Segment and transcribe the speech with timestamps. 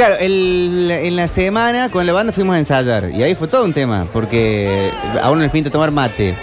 [0.00, 3.66] Claro, el- en la semana con la banda fuimos a ensayar y ahí fue todo
[3.66, 6.34] un tema, porque a uno les pinta tomar mate.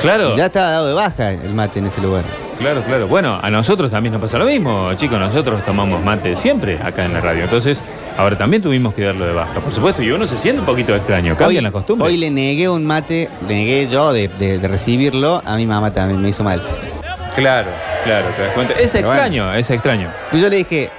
[0.00, 0.34] Claro.
[0.34, 2.22] Ya estaba dado de baja el mate en ese lugar.
[2.58, 3.06] Claro, claro.
[3.06, 5.20] Bueno, a nosotros también nos pasa lo mismo, chicos.
[5.20, 7.44] Nosotros tomamos mate siempre acá en la radio.
[7.44, 7.78] Entonces,
[8.16, 10.02] ahora también tuvimos que darlo de baja, por supuesto.
[10.02, 11.36] Y uno se siente un poquito extraño.
[11.36, 12.08] Cambia la costumbre.
[12.08, 15.90] Hoy le negué un mate, le negué yo de, de- de recibirlo, a mi mamá
[15.92, 16.62] también me hizo mal.
[17.36, 17.68] Claro,
[18.04, 18.72] claro, te das cuenta.
[18.80, 19.20] Es Pero bueno.
[19.22, 20.08] extraño, es extraño.
[20.32, 20.90] Y yo le dije,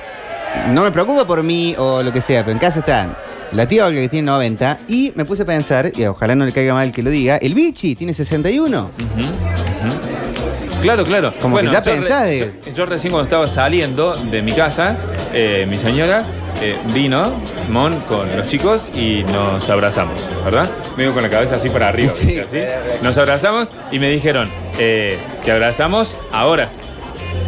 [0.70, 3.16] no me preocupa por mí o lo que sea, pero en casa están
[3.52, 6.52] la tía Olga que tiene 90 y me puse a pensar, y ojalá no le
[6.52, 8.90] caiga mal que lo diga, el bichi tiene 61.
[8.98, 10.82] Ujú, ujú.
[10.82, 11.34] Claro, claro.
[11.42, 14.98] Como que ya yo pensás de- Yo, yo recién cuando estaba saliendo de mi casa,
[15.34, 16.24] eh, mi señora
[16.62, 17.32] eh, vino,
[17.70, 20.70] Mon, con los chicos y nos abrazamos, ¿verdad?
[20.96, 22.38] Me digo con la cabeza así para arriba, Sí.
[22.40, 22.60] así.
[23.02, 26.70] Nos abrazamos y me dijeron, eh, te abrazamos ahora.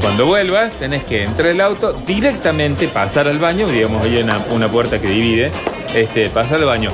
[0.02, 4.68] Cuando vuelvas, tenés que entrar al auto, directamente pasar al baño, digamos, hay una, una
[4.68, 5.52] puerta que divide,
[5.94, 6.92] este, pasar al baño,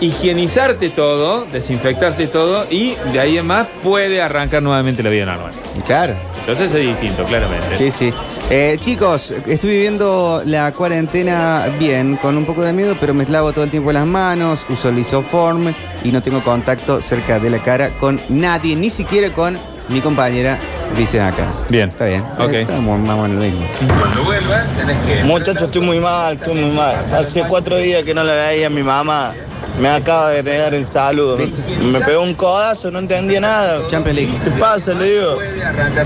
[0.00, 5.52] higienizarte todo, desinfectarte todo y de ahí en más puede arrancar nuevamente la vida normal.
[5.86, 6.14] Claro.
[6.40, 7.76] Entonces es distinto, claramente.
[7.76, 8.12] Sí, sí.
[8.50, 13.52] Eh, chicos, estoy viviendo la cuarentena bien, con un poco de miedo, pero me lavo
[13.52, 17.58] todo el tiempo las manos, uso el isoform y no tengo contacto cerca de la
[17.58, 19.56] cara con nadie, ni siquiera con
[19.90, 20.58] mi compañera,
[20.96, 21.44] dicen acá.
[21.68, 21.90] Bien.
[21.90, 22.24] Está bien.
[22.38, 22.52] Ok.
[22.52, 23.66] Estamos más o menos lo mismo.
[23.98, 25.24] Cuando vuelvas, tenés que...
[25.24, 26.94] Muchachos, estoy muy mal, estoy muy mal.
[26.96, 29.32] Hace cuatro días que no la veía a mi mamá.
[29.80, 31.38] Me acaba de negar el saludo.
[31.80, 33.80] Me pegó un codazo, no entendía nada.
[33.88, 34.32] Champions League.
[34.44, 34.92] ¿Qué te pasa?
[34.92, 35.38] Le digo.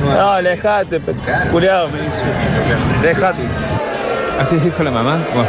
[0.06, 1.00] No, alejate,
[1.50, 2.22] culiao, me dice.
[3.02, 3.42] Dejate.
[4.40, 5.18] ¿Así dijo la mamá?
[5.34, 5.48] Bueno.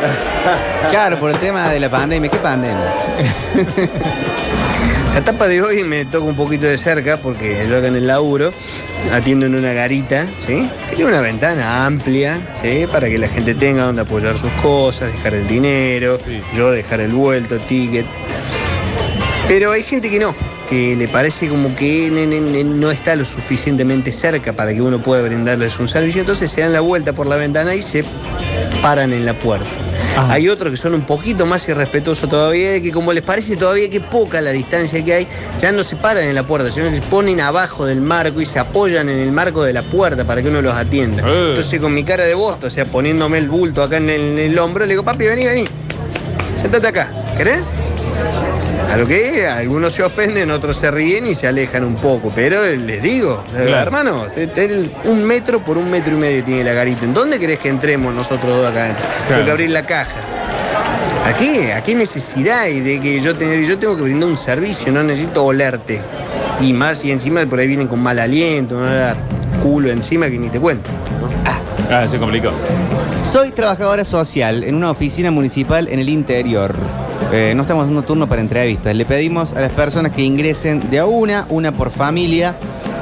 [0.90, 2.30] Claro, por el tema de la pandemia.
[2.30, 2.86] ¿Qué pandemia?
[5.16, 8.06] La etapa de hoy me toca un poquito de cerca porque yo acá en el
[8.06, 8.52] laburo
[9.14, 10.70] atiendo en una garita, ¿sí?
[10.90, 12.86] Que tiene una ventana amplia, ¿sí?
[12.92, 16.42] Para que la gente tenga donde apoyar sus cosas, dejar el dinero, Sí.
[16.54, 18.06] yo dejar el vuelto, ticket.
[19.48, 20.36] Pero hay gente que no,
[20.70, 22.12] que le parece como que
[22.66, 26.74] no está lo suficientemente cerca para que uno pueda brindarles un servicio, entonces se dan
[26.74, 28.04] la vuelta por la ventana y se
[28.82, 29.66] paran en la puerta.
[30.18, 33.90] Hay otros que son un poquito más irrespetuosos todavía, de que como les parece todavía
[33.90, 35.28] que poca la distancia que hay,
[35.60, 38.46] ya no se paran en la puerta, sino que se ponen abajo del marco y
[38.46, 41.22] se apoyan en el marco de la puerta para que uno los atienda.
[41.28, 41.50] Eh.
[41.50, 44.40] Entonces con mi cara de bosto, o sea, poniéndome el bulto acá en el, en
[44.40, 45.66] el hombro, le digo, papi, vení, vení,
[46.56, 47.60] sentate acá, ¿querés?
[48.96, 52.32] A lo que algunos se ofenden, otros se ríen y se alejan un poco.
[52.34, 53.70] Pero les digo, Claro.
[53.78, 57.04] hermano, te- te- un metro por un metro y medio tiene la garita.
[57.04, 59.04] ¿En dónde querés que entremos nosotros dos acá adentro?
[59.28, 60.16] Tengo que abrir la caja.
[61.28, 61.74] ¿A qué?
[61.74, 64.94] ¿A qué necesidad hay de que yo, te- yo tengo que brindar un servicio?
[64.94, 66.00] No necesito olerte.
[66.62, 69.14] Y más, y encima por ahí vienen con mal aliento, no da
[69.62, 70.90] culo encima que ni te cuento.
[71.92, 72.50] Ah, se complicó.
[73.30, 76.74] Soy trabajadora social en una oficina municipal en el interior.
[77.32, 78.96] Eh, no estamos dando turno para entrevistas.
[78.96, 82.56] Le pedimos a las personas que ingresen de a una, una por familia,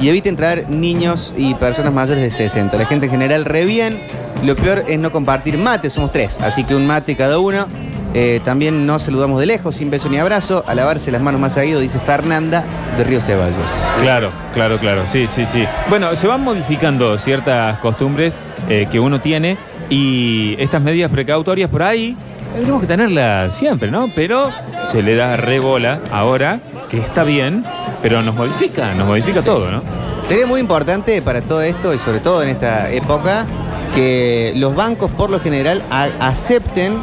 [0.03, 2.77] y eviten traer niños y personas mayores de 60.
[2.77, 3.97] La gente en general re bien.
[4.43, 7.65] Lo peor es no compartir mate, somos tres, así que un mate cada uno.
[8.13, 10.63] Eh, también nos saludamos de lejos, sin beso ni abrazo.
[10.67, 12.65] A lavarse las manos más seguido, dice Fernanda
[12.97, 13.55] de Río Ceballos.
[14.01, 15.03] Claro, claro, claro.
[15.07, 15.65] Sí, sí, sí.
[15.89, 18.33] Bueno, se van modificando ciertas costumbres
[18.69, 19.57] eh, que uno tiene
[19.89, 22.17] y estas medidas precautorias por ahí
[22.53, 24.09] tendremos que tenerlas siempre, ¿no?
[24.15, 24.49] Pero
[24.91, 26.59] se le da re bola ahora,
[26.89, 27.63] que está bien,
[28.01, 29.81] pero nos modifica, nos modifica todo, ¿no?
[30.27, 33.45] Sería muy importante para todo esto y sobre todo en esta época
[33.93, 35.81] que los bancos por lo general
[36.19, 36.93] acepten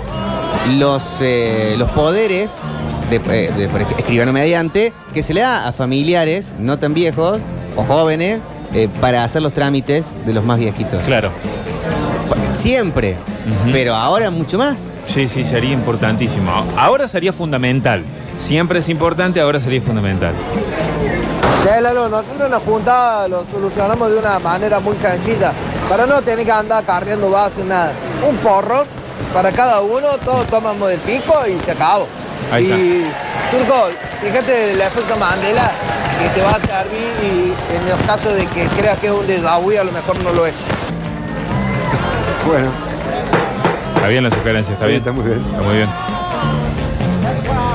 [0.79, 2.61] los, eh, los poderes
[3.11, 7.39] de, eh, de, ej- escribano mediante que se le da a familiares no tan viejos
[7.77, 8.41] o jóvenes
[8.75, 11.01] eh, para hacer los trámites de los más viejitos.
[11.07, 11.31] Claro.
[12.55, 13.17] Siempre,
[13.73, 14.77] pero ahora mucho más.
[15.13, 16.53] Sí, sí, sería importantísimo.
[16.77, 18.05] Ahora sería fundamental.
[18.39, 20.33] Siempre es importante, ahora sería fundamental.
[21.65, 25.53] Che, Lalo, nosotros una juntada lo solucionamos de una manera muy sencilla,
[25.89, 27.93] para no tener que andar carriendo vasos, nada.
[28.27, 28.85] Un porro
[29.35, 32.07] para cada uno, todos tomamos del pico y se acabó.
[32.51, 33.89] Ahí y Turco,
[34.23, 35.71] fíjate el efecto Mandela
[36.19, 39.27] que te va a servir y en los casos de que creas que es un
[39.27, 40.55] déjà vu, a lo mejor no lo es.
[42.47, 42.71] Bueno,
[44.01, 44.99] Está bien la sugerencia, está Sí, bien.
[45.01, 45.39] está muy bien.
[45.41, 45.89] Está muy bien.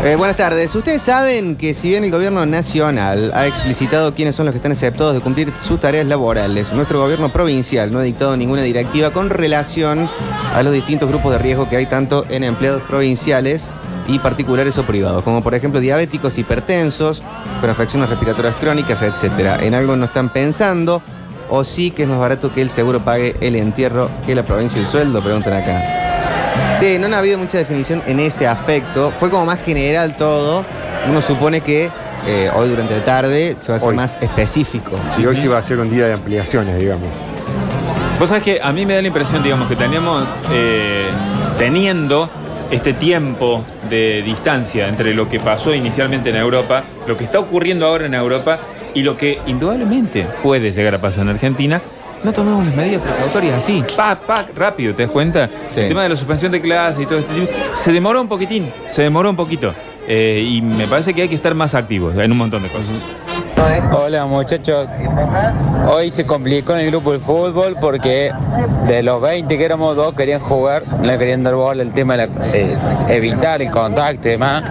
[0.04, 0.74] Eh, buenas tardes.
[0.74, 4.72] Ustedes saben que si bien el gobierno nacional ha explicitado quiénes son los que están
[4.72, 9.30] exceptados de cumplir sus tareas laborales, nuestro gobierno provincial no ha dictado ninguna directiva con
[9.30, 10.10] relación
[10.56, 13.72] a los distintos grupos de riesgo que hay tanto en empleados provinciales
[14.08, 17.22] y particulares o privados, como por ejemplo diabéticos, hipertensos,
[17.62, 19.60] con afecciones respiratorias crónicas, etcétera.
[19.64, 21.04] En algo no están pensando
[21.50, 24.80] o sí que es más barato que el seguro pague el entierro que la provincia
[24.80, 25.84] y el sueldo, preguntan acá.
[26.80, 29.12] Sí, no ha habido mucha definición en ese aspecto.
[29.20, 30.66] Fue como más general todo.
[31.10, 31.90] Uno supone que
[32.28, 33.96] eh, hoy durante la tarde se va a hacer Hoy.
[33.96, 34.92] más específico.
[35.18, 37.08] Y hoy sí va a ser un día de ampliaciones, digamos.
[38.20, 41.06] Vos sabés que a mí me da la impresión, digamos, que teníamos, eh,
[41.60, 42.30] teniendo
[42.72, 47.86] este tiempo de distancia entre lo que pasó inicialmente en Europa, lo que está ocurriendo
[47.86, 48.60] ahora en Europa
[48.94, 51.82] y lo que indudablemente puede llegar a pasar en Argentina,
[52.26, 55.48] no tomemos las medidas precautorias así, pa, pa, rápido, ¿te das cuenta?
[55.72, 55.82] Sí.
[55.82, 58.70] El tema de la suspensión de clase y todo este tipo, se demoró un poquitín,
[58.90, 59.74] se demoró un poquito.
[60.08, 62.90] Eh, y me parece que hay que estar más activos en un montón de cosas.
[63.92, 64.88] Hola muchachos,
[65.90, 68.32] hoy se complicó en el grupo de fútbol porque
[68.88, 72.28] de los 20 que éramos dos querían jugar, no querían dar bola el tema de,
[72.28, 72.78] de
[73.10, 74.64] evitar el contacto y demás.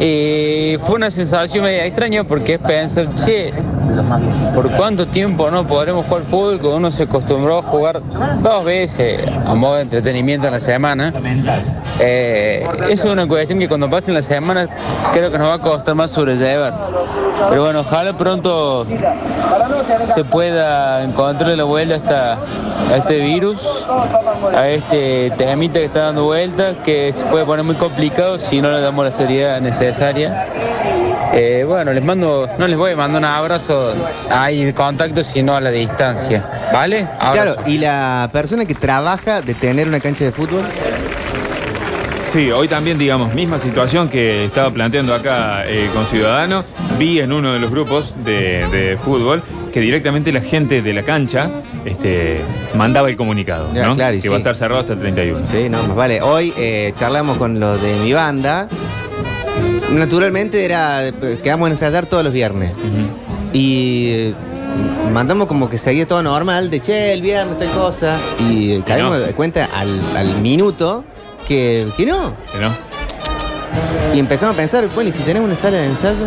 [0.00, 3.52] Y fue una sensación media extraña porque es pensar, che,
[4.54, 6.58] ¿por cuánto tiempo no podremos jugar fútbol?
[6.58, 8.00] Cuando uno se acostumbró a jugar
[8.42, 11.12] dos veces a modo de entretenimiento en la semana.
[11.98, 14.68] Eh, es una cuestión que cuando pase en la semana
[15.12, 16.74] creo que nos va a costar más sobrellevar.
[17.48, 18.86] Pero bueno, ojalá pronto
[20.14, 23.84] se pueda encontrar la vuelta a, a este virus,
[24.54, 28.70] a este temita que está dando vuelta, que se puede poner muy complicado si no
[28.70, 30.46] le damos la seriedad necesaria.
[31.32, 35.60] Eh, bueno, les mando, no les voy a mandar un abrazo de contacto, sino a
[35.60, 36.48] la distancia.
[36.72, 37.06] ¿Vale?
[37.32, 40.62] Claro, y la persona que trabaja de tener una cancha de fútbol,
[42.36, 46.66] Sí, hoy también, digamos, misma situación que estaba planteando acá eh, con Ciudadano.
[46.98, 49.42] Vi en uno de los grupos de, de fútbol
[49.72, 51.48] que directamente la gente de la cancha
[51.86, 52.42] este,
[52.74, 53.94] mandaba el comunicado, ¿no?
[53.94, 55.46] claro, que va a estar cerrado hasta el 31.
[55.46, 56.20] Sí, no, más vale.
[56.20, 58.68] Hoy eh, charlamos con los de mi banda.
[59.92, 61.10] Naturalmente era.
[61.42, 62.72] Quedamos en ensayar todos los viernes.
[63.54, 64.34] Y eh,
[65.10, 68.18] mandamos como que seguía todo normal, de che, el viernes, tal cosa.
[68.50, 69.24] Y caímos no.
[69.24, 71.02] de cuenta al, al minuto
[71.46, 72.34] que, que no.
[72.52, 72.70] ¿Que no?
[74.14, 76.26] Y empezamos a pensar, bueno, ¿y si tenemos una sala de ensayo?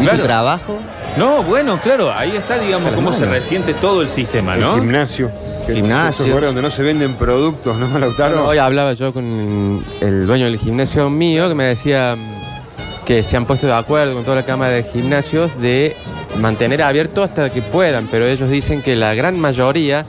[0.00, 0.18] ¿Y Claro.
[0.18, 0.78] tu trabajo?
[1.16, 4.74] No, bueno, claro, ahí está, digamos, cómo se resiente todo el sistema, El ¿no?
[4.74, 5.30] gimnasio.
[5.66, 6.10] Que- Gimnasio.
[6.10, 8.46] esos lugares donde no se venden productos, ¿no, Lautaro?
[8.48, 13.36] Hoy hablaba yo con el dueño del gimnasio mío que me decía mm, que se
[13.36, 15.96] han puesto de acuerdo con toda la cámara de gimnasios de
[16.40, 20.04] mantener abierto hasta que puedan, pero ellos dicen que la gran mayoría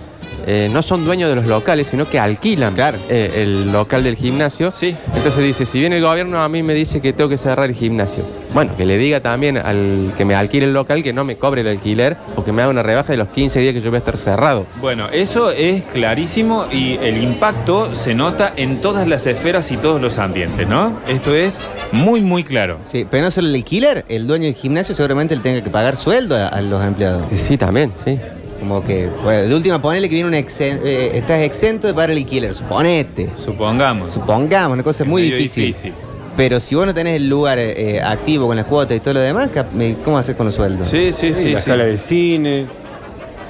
[0.47, 2.97] eh, no son dueños de los locales, sino que alquilan Claro.
[3.09, 4.71] eh, el local del gimnasio.
[4.71, 4.95] Sí.
[5.15, 7.75] Entonces dice, si viene el gobierno a mí me dice que tengo que cerrar el
[7.75, 8.23] gimnasio.
[8.53, 11.59] Bueno, que le diga también al que me alquile el local que no me cobre
[11.61, 13.97] el alquiler o que me haga una rebaja de los 15 días que yo voy
[13.97, 14.65] a estar cerrado.
[14.79, 20.01] Bueno, eso es clarísimo y el impacto se nota en todas las esferas y todos
[20.01, 20.93] los ambientes, ¿no?
[21.09, 21.55] Esto es
[21.91, 22.77] muy, muy claro.
[22.89, 25.97] Sí, pero no solo el alquiler, el dueño del gimnasio seguramente le tenga que pagar
[25.97, 27.23] sueldo a, a los empleados.
[27.35, 28.17] Sí, también, sí.
[28.59, 32.11] Como que, bueno, de última ponele que viene un exen- eh, estás exento de pagar
[32.11, 33.29] el alquiler, suponete.
[33.37, 34.13] Supongamos.
[34.13, 35.65] Supongamos, una cosa muy Medio difícil.
[35.67, 35.93] difícil.
[36.37, 39.19] Pero si vos no tenés el lugar eh, activo con las cuotas y todo lo
[39.21, 39.49] demás,
[40.03, 40.89] ¿cómo haces con los sueldos?
[40.89, 41.65] Sí, sí, Sí, la sí.
[41.65, 42.65] sala de cine.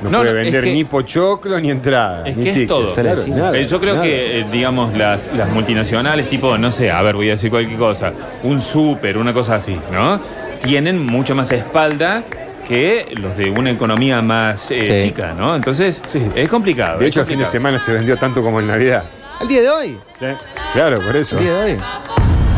[0.03, 2.27] No, No, puede no, es vender que- ni pochoclo ni entrada.
[2.27, 2.89] Es ni que es todo.
[2.89, 3.37] Cine.
[3.37, 4.05] nada, Eh, Yo creo nada.
[4.05, 7.79] que, eh, digamos, las, las multinacionales, tipo, no sé, a ver, voy a decir cualquier
[7.79, 8.11] cosa,
[8.43, 10.19] un súper, una cosa así, ¿no?
[10.61, 12.23] Tienen mucho más espalda
[12.67, 15.07] que los de una economía más eh, Sí.
[15.07, 15.55] chica, ¿no?
[15.55, 16.21] Entonces, Sí.
[16.35, 16.99] es complicado.
[16.99, 17.51] De es hecho, el fin de complicado.
[17.51, 19.03] semana se vendió tanto como en Navidad.
[19.39, 19.97] Al día de hoy.
[20.19, 20.25] ¿Sí?
[20.73, 21.37] Claro, por eso.
[21.37, 21.77] Al día de hoy.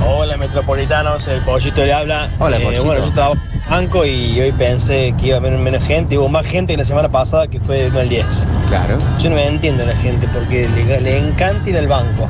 [0.10, 2.30] Hola metropolitanos, el pollito le habla.
[2.40, 2.86] Hola, Pollito.
[2.86, 6.18] Bueno, yo trabajo en banco y hoy pensé que iba a haber menos gente.
[6.18, 8.26] Hubo más gente que la semana pasada que fue del 1 al 10.
[8.70, 8.98] Claro.
[9.20, 12.28] Yo no me entiendo a la gente porque le, le encanta ir al banco.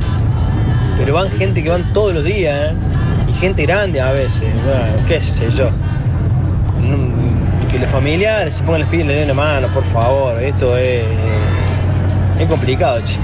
[0.98, 2.74] Pero van gente que van todos los días, ¿eh?
[3.30, 4.42] Y gente grande a veces.
[4.64, 5.70] Bueno, qué sé yo.
[7.70, 10.42] Que los familiares se pongan las pilas y le den una mano, por favor.
[10.42, 11.04] Esto es,
[12.38, 13.18] es complicado, che.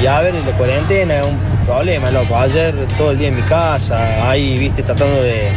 [0.00, 2.36] Y a ver, en la cuarentena es un problema, loco.
[2.36, 5.50] Ayer todo el día en mi casa, ahí, viste, tratando de,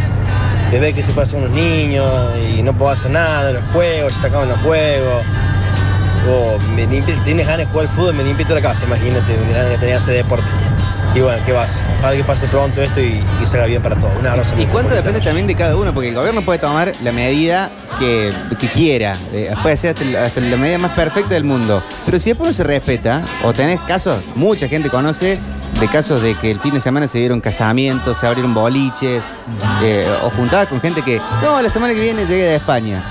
[0.80, 2.08] ver qué se hacer con los niños
[2.58, 5.24] y no puedo hacer nada, los juegos, se te acaban los juegos.
[6.28, 9.36] O me limpie- tienes ganas de jugar al fútbol, me limpio toda la casa, imagínate,
[9.54, 10.46] ganas de tener ese deporte.
[11.16, 11.80] Y bueno, ¿qué vas?
[12.00, 14.18] Ojalá que pase pronto esto y, y que salga bien para todos.
[14.20, 14.56] Un abrazo.
[14.58, 15.94] ¿Y cuánto depende también de cada uno?
[15.94, 19.14] Porque el gobierno puede tomar la medida que, que quiera.
[19.32, 21.84] eh, puede ser hasta, la- hasta la medida más perfecta del mundo.
[22.06, 25.38] Pero si después no se respeta, o tenés casos, mucha gente conoce
[25.80, 29.22] de casos de que el fin de semana se dieron casamientos, se abrieron boliches,
[29.84, 33.04] eh, o juntadas con gente que, no, la semana que viene llegué de España.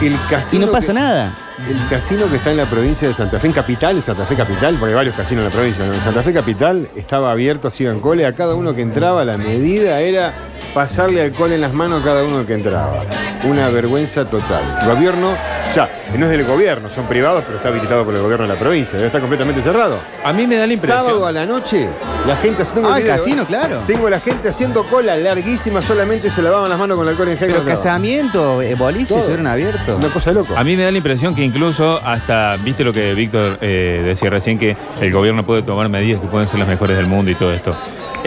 [0.00, 1.32] El Y casino no pasa que- nada.
[1.68, 4.36] El casino que está en la provincia de Santa Fe, en Capital, en Santa Fe
[4.36, 5.92] Capital, porque hay varios casinos en la provincia, ¿no?
[5.94, 9.38] en Santa Fe Capital estaba abierto así en cole, a cada uno que entraba la
[9.38, 10.34] medida era
[10.76, 13.02] pasarle alcohol en las manos a cada uno que entraba.
[13.44, 14.76] Una vergüenza total.
[14.82, 18.20] El gobierno O sea, no es del gobierno, son privados, pero está habilitado por el
[18.20, 18.96] gobierno de la provincia.
[18.96, 19.98] Debe estar completamente cerrado.
[20.22, 20.98] A mí me da la impresión.
[20.98, 21.88] Sábado a la noche,
[22.26, 22.92] la gente haciendo.
[22.92, 23.84] Ah, el casino, claro.
[23.86, 27.48] Tengo la gente haciendo cola larguísima, solamente se lavaban las manos con alcohol en gel.
[27.52, 29.18] Pero casamiento, eh, boliche, Todo.
[29.20, 29.98] estuvieron abiertos.
[29.98, 30.54] Una cosa de loco.
[30.58, 34.28] A mí me da la impresión que incluso hasta, viste lo que Víctor eh, decía
[34.28, 37.34] recién, que el gobierno puede tomar medidas que pueden ser las mejores del mundo y
[37.34, 37.74] todo esto.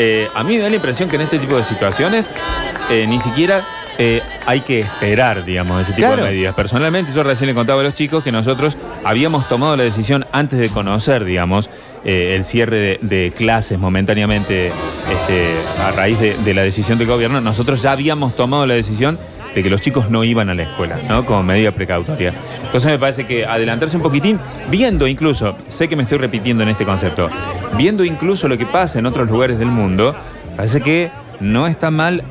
[0.02, 2.26] Eh, a mí me da la impresión que en este tipo de situaciones
[2.90, 3.62] eh, ni siquiera
[3.98, 6.24] eh, hay que esperar, digamos, ese tipo Claro.
[6.24, 6.56] de medidas.
[6.56, 10.58] Personalmente, yo recién le contaba a los chicos que nosotros habíamos tomado la decisión antes
[10.58, 11.70] de conocer, digamos,
[12.06, 14.68] eh, el cierre de, de clases momentáneamente
[15.12, 15.54] este,
[15.84, 17.42] a raíz de, de la decisión del gobierno.
[17.42, 19.20] Nosotros ya habíamos tomado la decisión
[19.54, 21.26] de que los chicos no iban a la escuela, ¿no?
[21.26, 22.34] Como medida precautoria.
[22.64, 24.40] Entonces me parece que adelantarse un poquitín,
[24.70, 27.30] viendo incluso, sé que me estoy repitiendo en este concepto,
[27.78, 30.16] viendo incluso lo que pasa en otros lugares del mundo,
[30.56, 32.24] parece que no está mal,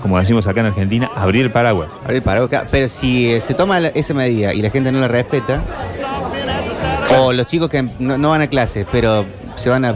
[0.00, 1.88] como decimos acá en Argentina, abrir paraguas.
[2.04, 2.64] Abrir paraguas.
[2.70, 5.62] Pero si eh, se toma esa medida y la gente no la respeta,
[7.18, 9.24] o los chicos que no, no van a clase, pero
[9.56, 9.94] se van a,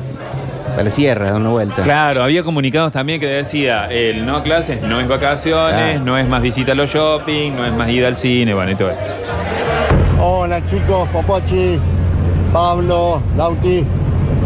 [0.76, 1.82] a la sierra, a dar una vuelta.
[1.82, 6.04] Claro, había comunicados también que decía, el no clases no es vacaciones, Claro.
[6.04, 8.74] no es más visita a los shopping, no es más ida al cine, bueno, y
[8.74, 9.04] todo esto.
[10.20, 11.78] Hola chicos, Popochi,
[12.52, 13.84] Pablo, Lauti,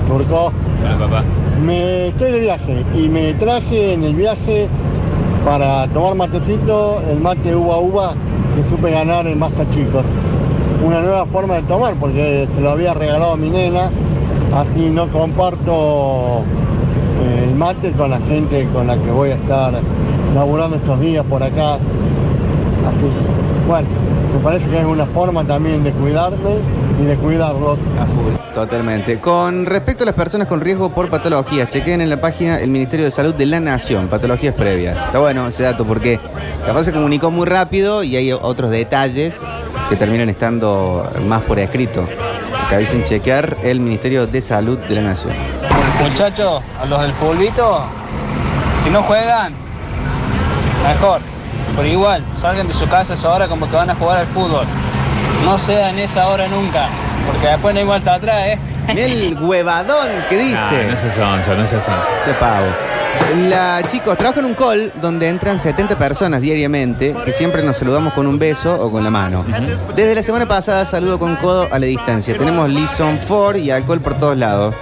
[0.06, 0.52] Turco.
[0.86, 1.24] Ah, papá.
[1.64, 4.68] Me estoy de viaje y me traje en el viaje
[5.44, 8.14] para tomar matecito el mate uva uva
[8.56, 10.14] que supe ganar en Basta Chicos.
[10.84, 13.90] Una nueva forma de tomar porque se lo había regalado a mi nena,
[14.54, 16.44] así no comparto
[17.22, 19.74] eh, el mate con la gente con la que voy a estar
[20.34, 21.78] laburando estos días por acá.
[22.86, 23.06] Así,
[23.66, 23.88] bueno,
[24.34, 26.56] me parece que es una forma también de cuidarme
[27.00, 27.88] y de cuidarlos.
[27.98, 29.18] A full, totalmente.
[29.18, 33.04] Con respecto a las personas con riesgo por patologías, chequen en la página el Ministerio
[33.04, 34.96] de Salud de la Nación, patologías previas.
[34.96, 36.18] Está bueno ese dato porque
[36.66, 39.36] capaz se comunicó muy rápido y hay otros detalles
[39.88, 42.06] que terminan estando más por escrito.
[42.70, 45.34] Que avisen chequear el Ministerio de Salud de la Nación.
[46.00, 47.82] Muchachos, a los del fulbito,
[48.84, 49.52] si no juegan,
[50.86, 51.20] mejor.
[51.74, 54.26] Pero igual, salgan de su casa a esa hora como que van a jugar al
[54.28, 54.64] fútbol.
[55.44, 56.86] No sea en esa hora nunca,
[57.26, 58.58] porque después no hay vuelta atrás, ¿eh?
[58.94, 60.56] Mirá el huevadón que dice.
[60.56, 62.08] Ah, no seas onzo, no seas onzo.
[62.22, 62.66] Ese pavo.
[63.48, 68.12] La, chicos, trabajo en un call donde entran 70 personas diariamente que siempre nos saludamos
[68.14, 69.44] con un beso o con la mano.
[69.94, 72.36] Desde la semana pasada saludo con codo a la distancia.
[72.36, 74.74] Tenemos Lison Ford y alcohol por todos lados.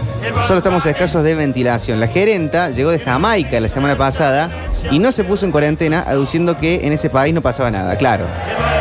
[0.47, 2.01] Solo estamos escasos de ventilación.
[2.01, 4.51] La gerenta llegó de Jamaica la semana pasada
[4.91, 7.97] y no se puso en cuarentena aduciendo que en ese país no pasaba nada.
[7.97, 8.25] Claro,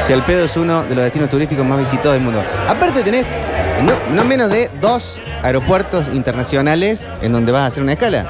[0.06, 2.42] si el pedo es uno de los destinos turísticos más visitados del mundo.
[2.70, 3.26] Aparte tenés
[3.84, 8.26] no, no menos de dos aeropuertos internacionales en donde vas a hacer una escala.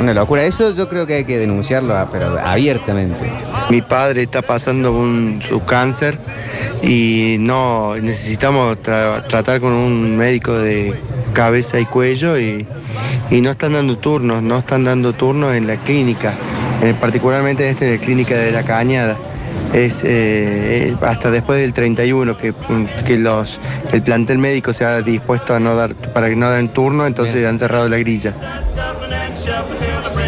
[0.00, 0.42] Una locura.
[0.44, 3.30] Eso yo creo que hay que denunciarlo, ah, pero abiertamente.
[3.70, 6.18] Mi padre está pasando un, su cáncer
[6.82, 10.94] y no necesitamos tra- tratar con un médico de
[11.32, 12.66] cabeza y cuello y,
[13.30, 16.32] y no están dando turnos, no están dando turnos en la clínica,
[16.82, 19.16] en- particularmente este en la clínica de la Cañada.
[19.72, 22.52] Es eh, hasta después del 31 que,
[23.06, 23.58] que los,
[23.92, 27.46] el plantel médico se ha dispuesto a no dar para que no den turno, entonces
[27.46, 28.34] han cerrado la grilla.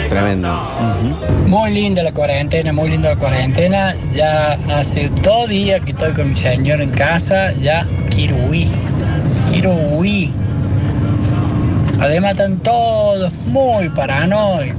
[0.09, 0.49] Tremendo.
[1.47, 3.95] Muy linda la cuarentena, muy linda la cuarentena.
[4.15, 8.69] Ya hace dos días que estoy con mi señor en casa, ya quiero huir.
[9.51, 10.31] Quiero huir.
[12.01, 14.79] Además están todos muy paranoicos.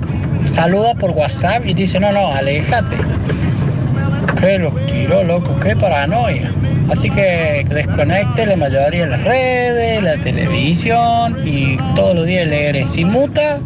[0.51, 2.95] Saluda por WhatsApp y dice, no, no, aléjate.
[4.45, 6.51] Qué lo quiero, loco, qué paranoia.
[6.91, 12.87] Así que desconecte la mayoría de las redes, la televisión y todos los días leer.
[12.87, 13.57] Si muta,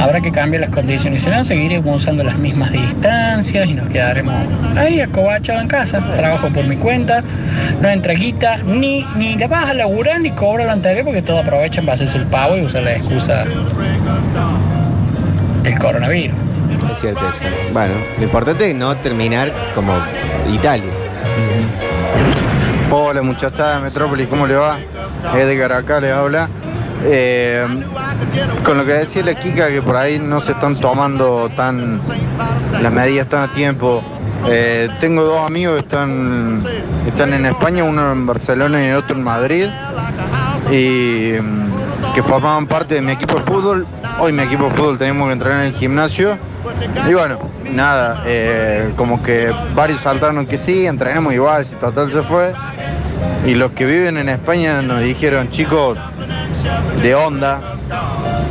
[0.00, 1.22] habrá que cambiar las condiciones.
[1.22, 4.34] Si no, seguiremos usando las mismas distancias y nos quedaremos
[4.76, 6.00] ahí acobachados en casa.
[6.16, 7.22] Trabajo por mi cuenta,
[7.80, 11.44] no entra guita, ni, ni le vas a laburar ni cobra lo anterior porque todos
[11.44, 13.44] aprovechan para hacerse el pavo y usar la excusa
[15.62, 16.47] del coronavirus.
[16.92, 17.40] Es cierto eso.
[17.72, 19.94] Bueno, lo importante es no terminar como
[20.52, 20.90] Italia.
[22.90, 24.78] Hola muchachada de Metrópolis, ¿cómo le va?
[25.36, 26.48] Edgar acá les habla.
[27.04, 27.66] Eh,
[28.64, 32.00] con lo que decía la Kika, que por ahí no se están tomando tan
[32.82, 34.02] las medidas tan a tiempo.
[34.48, 36.64] Eh, tengo dos amigos que están,
[37.06, 39.66] están en España, uno en Barcelona y el otro en Madrid,
[40.70, 43.86] y mm, que formaban parte de mi equipo de fútbol.
[44.20, 46.38] Hoy mi equipo de fútbol tenemos que entrenar en el gimnasio.
[47.08, 47.38] Y bueno,
[47.72, 52.52] nada, eh, como que varios saltaron que sí, entrenemos igual, si total se fue.
[53.46, 55.98] Y los que viven en España nos dijeron, chicos,
[57.02, 57.60] de onda,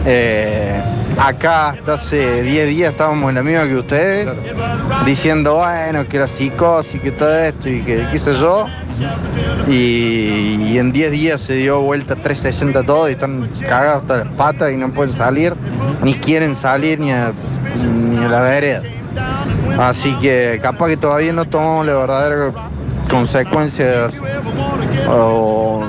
[0.05, 0.81] eh,
[1.17, 4.29] acá hasta hace 10 días estábamos en la misma que ustedes,
[5.05, 8.67] diciendo, bueno, que la psicosis, que todo esto y que qué sé yo.
[9.67, 14.35] Y, y en 10 días se dio vuelta 360 todo y están cagados hasta las
[14.35, 15.53] patas y no pueden salir,
[16.01, 17.31] ni quieren salir ni a,
[18.17, 18.81] ni a la vereda.
[19.79, 22.53] Así que capaz que todavía no tomamos las verdaderas
[23.09, 24.13] consecuencias
[25.09, 25.83] o,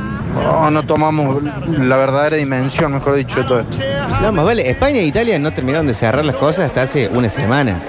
[0.60, 3.76] o no tomamos la verdadera dimensión, mejor dicho, de todo esto.
[4.22, 7.28] No, más vale, España e Italia no terminaron de cerrar las cosas hasta hace una
[7.28, 7.80] semana.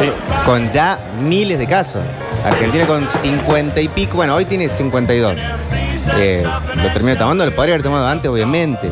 [0.00, 0.10] Sí.
[0.44, 2.02] Con ya miles de casos.
[2.46, 5.36] Argentina con 50 y pico, bueno, hoy tiene 52.
[6.18, 6.44] Eh,
[6.76, 8.88] lo terminó tomando, lo podría haber tomado antes, obviamente.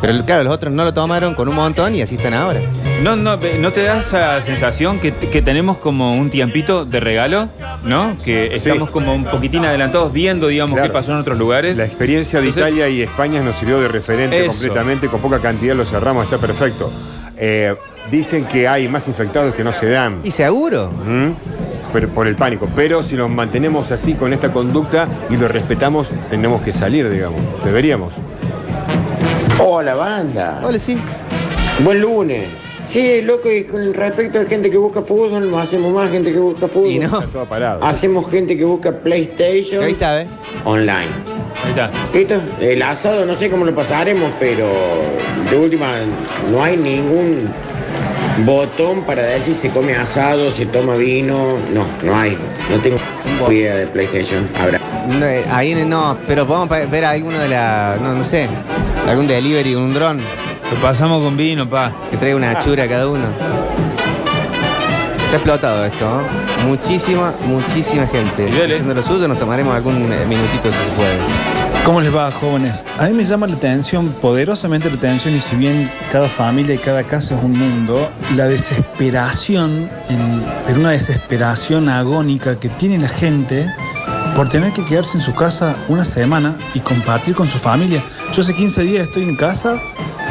[0.00, 2.60] Pero claro, los otros no lo tomaron con un montón y así están ahora.
[3.02, 7.48] No, no, ¿no te da esa sensación que, que tenemos como un tiempito de regalo?
[7.84, 8.16] ¿No?
[8.24, 10.88] Que estamos como un poquitín adelantados viendo, digamos, Claro.
[10.88, 11.76] qué pasó en otros lugares.
[11.76, 14.48] La experiencia de Entonces- Italia y España nos sirvió de referente Eso.
[14.52, 16.90] completamente, con poca cantidad lo cerramos, está perfecto.
[17.36, 17.74] Eh,
[18.10, 20.18] dicen que hay más infectados que no se dan.
[20.24, 20.92] ¿Y seguro?
[21.04, 21.34] Pero,
[21.90, 22.68] por el pánico.
[22.74, 27.40] Pero si nos mantenemos así con esta conducta y lo respetamos, tenemos que salir, digamos.
[27.64, 28.12] Deberíamos.
[29.58, 30.60] Hola, banda.
[30.64, 30.98] Hola, sí.
[31.84, 32.48] Buen lunes.
[32.86, 36.38] Sí, loco, y con respecto a gente que busca fútbol, no hacemos más gente que
[36.40, 36.90] busca fútbol.
[36.90, 37.06] Y no.
[37.06, 37.84] Está todo parado.
[37.84, 40.28] Hacemos gente que busca PlayStation Ahí está, ¿eh?
[40.64, 41.08] online.
[41.62, 41.90] Ahí está.
[42.12, 42.40] ¿Listo?
[42.60, 44.66] El asado no sé cómo lo pasaremos, pero
[45.48, 45.86] de última
[46.50, 47.48] no hay ningún
[48.44, 51.58] botón para decir se come asado, se toma vino.
[51.72, 52.36] No, no hay.
[52.70, 52.98] No tengo
[53.52, 54.48] idea de PlayStation.
[54.58, 54.80] Habrá.
[55.08, 57.98] No, eh, ahí no, pero podemos ver alguno de la.
[58.00, 58.48] No, no sé.
[59.08, 60.18] Algún delivery, un dron.
[60.18, 61.92] Lo pasamos con vino, pa.
[62.10, 63.26] Que traiga una chura cada uno.
[65.24, 66.66] Está explotado esto, ¿no?
[66.66, 68.48] Muchísima, muchísima gente.
[68.48, 71.59] Haciendo lo suyo, nos tomaremos algún eh, minutito si se puede.
[71.84, 72.84] ¿Cómo les va, jóvenes?
[72.98, 76.78] A mí me llama la atención, poderosamente la atención, y si bien cada familia y
[76.78, 79.88] cada casa es un mundo, la desesperación,
[80.66, 83.66] pero una desesperación agónica que tiene la gente
[84.36, 88.04] por tener que quedarse en su casa una semana y compartir con su familia.
[88.32, 89.80] Yo hace 15 días estoy en casa,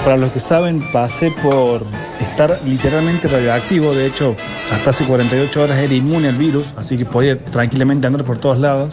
[0.06, 1.84] para los que saben, pasé por
[2.22, 4.36] estar literalmente radioactivo, de hecho,
[4.72, 8.60] hasta hace 48 horas era inmune al virus, así que podía tranquilamente andar por todos
[8.60, 8.92] lados.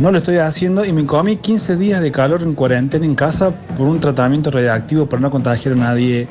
[0.00, 3.50] No lo estoy haciendo y me comí 15 días de calor en cuarentena en casa
[3.76, 6.26] por un tratamiento radioactivo para no contagiar a nadie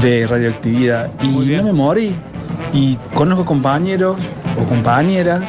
[0.00, 1.10] de radioactividad.
[1.22, 2.14] Y no me morí.
[2.72, 4.16] Y conozco compañeros
[4.58, 5.42] o compañeras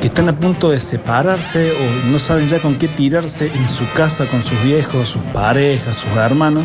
[0.00, 3.84] que están a punto de separarse o no saben ya con qué tirarse en su
[3.92, 6.64] casa con sus viejos, sus parejas, sus hermanos,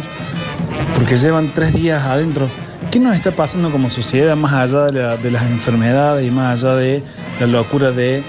[0.96, 2.48] porque llevan tres días adentro.
[2.92, 6.64] ¿Qué nos está pasando como sociedad más allá de, la- de las enfermedades y más
[6.64, 7.04] allá de
[7.40, 8.24] la locura de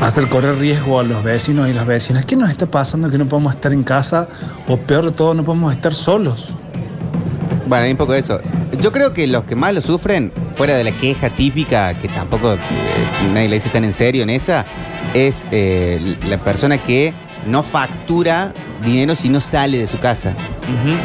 [0.00, 2.24] hacer correr riesgo a los vecinos y las vecinas.
[2.24, 4.28] ¿Qué nos está pasando que no podemos estar en casa
[4.68, 6.54] o peor de todo, no podemos estar solos?
[7.66, 8.40] Bueno, hay un poco de eso.
[8.80, 12.54] Yo creo que los que más lo sufren, fuera de la queja típica, que tampoco
[12.54, 12.58] eh,
[13.32, 14.66] nadie le dice tan en serio en esa,
[15.14, 17.14] es eh, la persona que
[17.46, 18.52] no factura
[18.84, 20.34] dinero si no sale de su casa.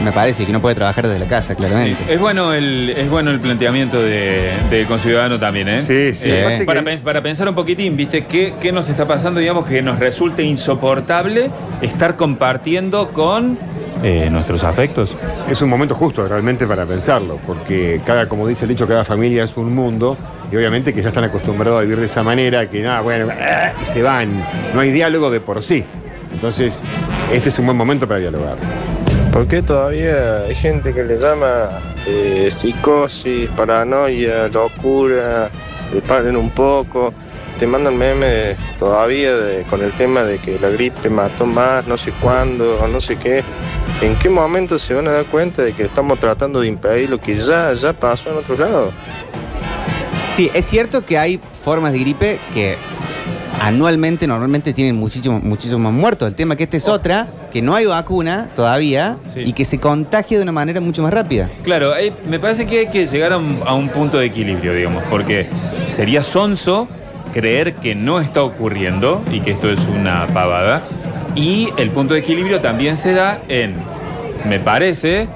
[0.04, 2.02] Me parece que no puede trabajar desde la casa, claramente.
[2.06, 5.82] Sí, Es bueno el, es bueno el planteamiento de, del conciudadano también, ¿eh?
[5.82, 6.30] Sí, sí.
[6.32, 8.25] Eh, para, que- pens- para pensar un poquitín, ¿viste?
[8.25, 9.39] ¿Qué, qué nos está pasando?
[9.39, 11.49] Digamos que nos resulte insoportable
[11.82, 13.58] estar compartiendo con
[14.04, 15.12] eh, nuestros afectos.
[15.49, 19.43] Es un momento justo realmente para pensarlo, porque cada, como dice el dicho, cada familia
[19.43, 20.17] es un mundo,
[20.52, 23.28] y obviamente que ya están acostumbrados a vivir de esa manera, que nada, bueno,
[23.82, 24.43] y se van.
[24.73, 25.84] No hay diálogo de por sí.
[26.34, 26.80] Entonces,
[27.34, 28.58] este es un buen momento para dialogar.
[29.32, 31.70] ¿Por qué todavía hay gente que le llama
[32.08, 35.50] eh, psicosis, paranoia, locura,
[36.08, 37.13] paren un poco?
[37.58, 41.98] Te mandan memes todavía de- con el tema de que la gripe mató más, no
[41.98, 43.44] sé cuándo, o no sé qué.
[44.02, 47.20] ¿En qué momento se van a dar cuenta de que estamos tratando de impedir lo
[47.20, 48.92] que ya, ya pasó en otro lado?
[50.36, 52.78] Sí, es cierto que hay formas de gripe que
[53.60, 56.28] anualmente, normalmente tienen muchísimos muchísimos más muertos.
[56.28, 60.38] El tema que esta es otra, que no hay vacuna todavía y que se contagia
[60.38, 61.50] de una manera mucho más rápida.
[61.63, 64.74] Claro, eh, me parece que hay que llegar a un, a un punto de equilibrio,
[64.74, 65.48] digamos, porque
[65.88, 66.88] sería sonso
[67.34, 70.84] creer que no está ocurriendo y que esto es una pavada.
[71.36, 73.76] Y el punto de equilibrio también se da en,
[74.48, 75.28] me parece,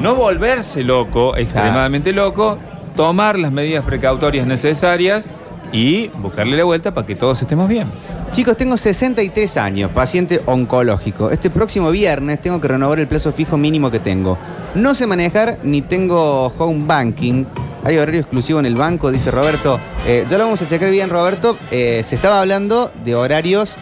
[0.00, 2.58] no volverse loco, extremadamente loco,
[2.96, 5.28] tomar las medidas precautorias necesarias
[5.72, 7.88] y buscarle la vuelta para que todos estemos bien.
[8.32, 11.30] Chicos, tengo 63 años, paciente oncológico.
[11.30, 14.38] Este próximo viernes tengo que renovar el plazo fijo mínimo que tengo.
[14.74, 17.44] No sé manejar ni tengo home banking.
[17.84, 19.80] Hay horario exclusivo en el banco, dice Roberto.
[20.06, 21.58] Eh, ya lo vamos a checar bien, Roberto.
[21.70, 23.76] Eh, se estaba hablando de horarios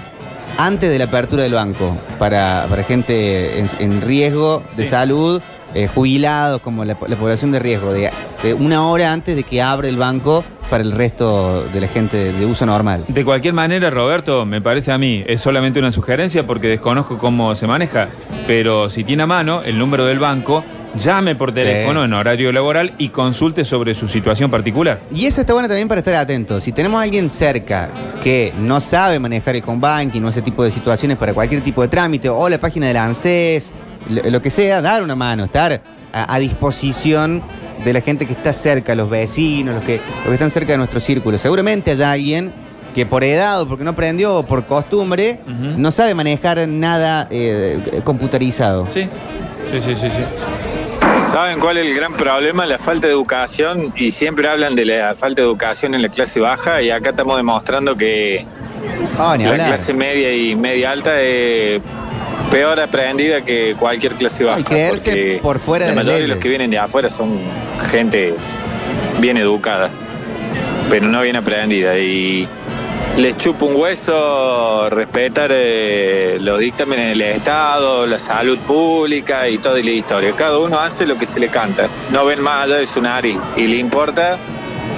[0.58, 5.40] antes de la apertura del banco para, para gente en, en riesgo de salud
[5.74, 8.10] eh, jubilados, como la, la población de riesgo, de,
[8.42, 12.32] de una hora antes de que abre el banco para el resto de la gente
[12.32, 13.04] de, uso normal.
[13.08, 17.54] De cualquier manera, Roberto, me parece a mí, es solamente una sugerencia porque desconozco cómo
[17.54, 18.08] se maneja,
[18.46, 20.64] pero si tiene a mano el número del banco,
[20.98, 25.00] llame por teléfono en horario laboral y consulte sobre su situación particular.
[25.12, 26.62] Y eso está bueno también para estar atentos.
[26.62, 27.90] Si tenemos a alguien cerca
[28.22, 31.82] que no sabe manejar el home banking o ese tipo de situaciones para cualquier tipo
[31.82, 33.74] de trámite, o la página del ANSES,
[34.08, 37.42] lo, lo que sea, dar una mano, estar a, a disposición
[37.84, 40.78] de la gente que está cerca, los vecinos, los que, los que están cerca de
[40.78, 41.38] nuestro círculo.
[41.38, 42.52] Seguramente haya alguien
[42.94, 48.00] que por edad o porque no aprendió o por costumbre no sabe manejar nada eh,
[48.04, 48.88] computarizado.
[48.90, 49.08] Sí,
[49.70, 50.10] sí, sí, sí.
[50.10, 50.24] sí.
[51.30, 52.66] ¿Saben cuál es el gran problema?
[52.66, 56.40] La falta de educación y siempre hablan de la falta de educación en la clase
[56.40, 58.46] baja y acá estamos demostrando que
[59.38, 61.80] ni la clase media y media alta es
[62.50, 64.60] peor aprendida que cualquier clase baja.
[64.60, 67.38] y creerse por fuera La de las mayoría de los que vienen de afuera son
[67.90, 68.34] gente
[69.20, 69.90] bien educada,
[70.90, 72.48] pero no bien aprendida y
[73.16, 79.80] les chupa un hueso respetar eh, los dictámenes del Estado, la salud pública y toda
[79.80, 80.32] la historia.
[80.36, 83.36] Cada uno hace lo que se le canta, no ven más allá de su nariz
[83.56, 84.38] y le importa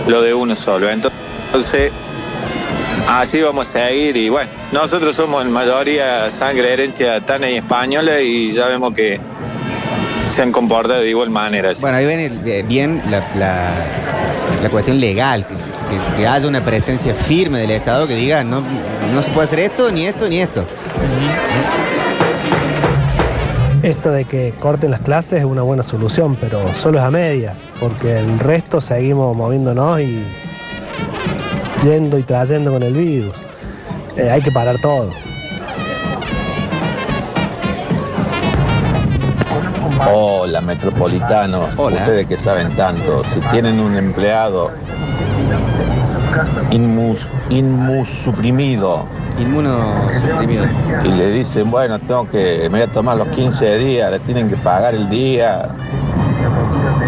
[0.07, 0.89] lo de uno solo.
[0.91, 1.91] Entonces,
[3.09, 8.21] así vamos a seguir y bueno, nosotros somos en mayoría sangre, herencia tana y española
[8.21, 9.21] y ya vemos que
[10.27, 11.71] se han comportado de igual manera.
[11.71, 11.83] así.
[11.83, 13.75] Bueno, ahí ven el- eh, bien la, la-
[14.63, 18.63] la cuestión legal, que, que- que haya una presencia firme del Estado que diga no,
[19.13, 20.65] no se puede hacer esto, ni esto, ni esto.
[23.83, 27.67] Esto de que corten las clases es una buena solución, pero solo es a medias,
[27.81, 30.23] porque el resto seguimos moviéndonos y
[31.83, 33.35] yendo y trayendo con el virus.
[34.17, 35.11] Eh, hay que parar todo.
[40.13, 41.79] Hola, metropolitanos.
[41.79, 44.71] Ustedes que saben tanto, si tienen un empleado
[46.71, 49.07] inmus, inmusuprimido.
[49.39, 50.65] Inmunosuprimido.
[51.05, 54.49] Y le dicen, bueno, tengo que, me voy a tomar los 15 días, le tienen
[54.49, 55.69] que pagar el día.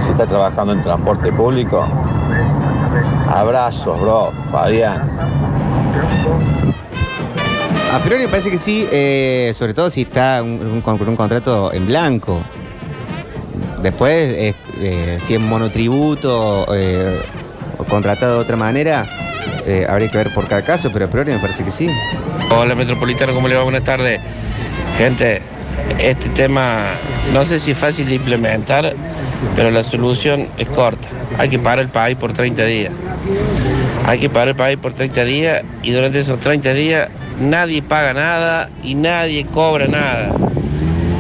[0.05, 1.87] Si está trabajando en transporte público.
[3.35, 5.03] Abrazos, bro, Fabián.
[7.93, 11.09] A priori me parece que sí, eh, sobre todo si está un- un- con con
[11.09, 12.41] un contrato en blanco.
[13.83, 17.21] Después, eh, eh, si es monotributo eh,
[17.79, 19.07] o contratado de otra manera,
[19.67, 21.89] eh, habría que ver por cada caso, pero a priori me parece que sí.
[22.51, 23.63] Hola Metropolitano, ¿cómo le va?
[23.65, 24.21] Buenas tardes.
[24.97, 25.43] Gente,
[25.99, 26.85] este tema
[27.33, 28.93] no sé si es fácil de implementar,
[29.57, 31.09] pero la solución es corta.
[31.39, 32.93] Hay que parar el país por 30 días.
[34.07, 37.09] Hay que parar el país por 30 días y durante esos 30 días
[37.41, 40.31] nadie paga nada y nadie cobra nada.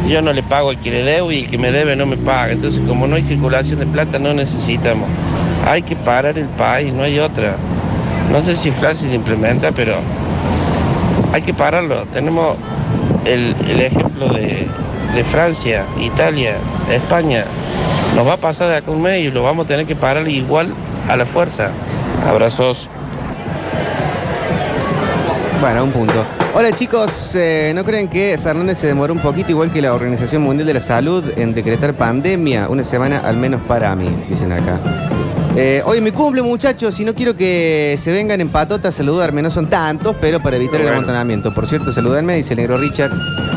[0.09, 2.19] Yo no le pago al que le debo y el que me debe no me
[2.19, 2.53] paga.
[2.53, 5.09] Entonces, como no hay circulación de plata, no necesitamos.
[5.67, 7.57] Hay que parar el país, no hay otra.
[8.31, 9.95] No sé si es fácil de implementar, pero
[11.33, 12.05] hay que pararlo.
[12.12, 12.57] Tenemos
[13.25, 14.67] el, ejemplo de,
[15.14, 16.53] de Francia, Italia,
[16.93, 17.45] España.
[18.14, 20.29] Nos va a pasar de acá un mes y lo vamos a tener que parar
[20.29, 20.75] igual
[21.09, 21.71] a la fuerza.
[22.27, 22.89] Abrazos.
[25.61, 26.25] Bueno, un punto.
[26.55, 30.43] Hola chicos, eh, ¿no creen que Fernández se demoró un poquito igual que la Organización
[30.43, 32.69] Mundial de la Salud en decretar pandemia?
[32.69, 34.79] Una semana al menos para mí, dicen acá.
[35.57, 39.40] Eh, hoy mi cumple, muchachos, y no quiero que se vengan en patota a saludarme,
[39.40, 40.97] no son tantos, pero para evitar el Bueno.
[40.97, 41.55] amontonamiento.
[41.55, 43.12] Por cierto, saludarme, dice el negro Richard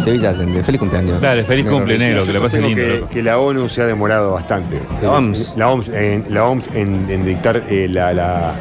[0.05, 0.63] de Villa Allende.
[0.63, 1.19] Feliz cumpleaños.
[1.19, 2.83] Dale, feliz cumple, negro, que lo pase sostengo lindo.
[2.93, 3.09] que, loco.
[3.09, 4.79] que la ONU se ha demorado bastante.
[5.01, 5.53] La OMS.
[5.57, 8.53] La OMS en, la OMS en, en dictar eh, la, la,